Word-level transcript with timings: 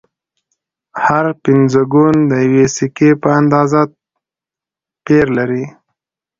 هر 1.05 1.25
پنځه 1.43 1.81
ګون 1.93 2.15
د 2.31 2.33
یوې 2.45 2.65
سکې 2.75 3.09
په 3.21 3.29
اندازه 3.39 3.81
پیر 5.05 5.25
لري 5.37 5.65